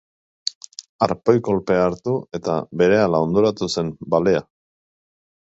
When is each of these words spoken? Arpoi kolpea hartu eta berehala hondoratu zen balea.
Arpoi 1.07 1.35
kolpea 1.47 1.83
hartu 1.89 2.15
eta 2.39 2.57
berehala 2.83 3.21
hondoratu 3.27 3.71
zen 3.77 3.95
balea. 4.17 4.43